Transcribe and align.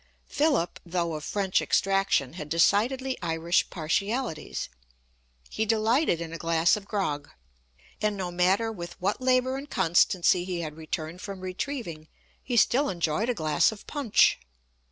Philip, 0.25 0.79
though 0.83 1.13
of 1.13 1.23
French 1.23 1.61
extraction, 1.61 2.33
had 2.33 2.49
decidedly 2.49 3.19
Irish 3.21 3.69
partialities. 3.69 4.67
He 5.47 5.63
delighted 5.63 6.19
in 6.19 6.33
a 6.33 6.39
glass 6.39 6.75
of 6.75 6.85
grog; 6.87 7.29
and 8.01 8.17
no 8.17 8.31
matter 8.31 8.71
with 8.71 8.99
what 8.99 9.21
labour 9.21 9.57
and 9.57 9.69
constancy 9.69 10.43
he 10.43 10.61
had 10.61 10.75
returned 10.75 11.21
from 11.21 11.41
retrieving, 11.41 12.07
he 12.41 12.57
still 12.57 12.89
enjoyed 12.89 13.29
a 13.29 13.35
glass 13.35 13.71
of 13.71 13.85
punch. 13.85 14.39